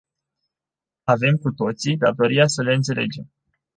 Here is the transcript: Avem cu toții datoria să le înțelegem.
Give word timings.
Avem 1.05 1.35
cu 1.37 1.51
toții 1.51 1.97
datoria 1.97 2.47
să 2.47 2.61
le 2.61 2.73
înțelegem. 2.73 3.29